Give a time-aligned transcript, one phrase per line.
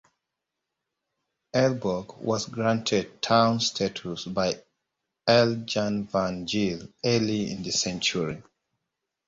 [1.53, 4.59] Elburg was granted town status by
[5.29, 8.41] Earl Jan van Geel early in the century.